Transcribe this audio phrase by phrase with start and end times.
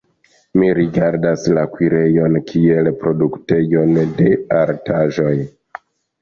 [0.59, 4.31] Mi rigardas la kuirejon kiel produktejon de
[4.63, 5.37] artaĵoj.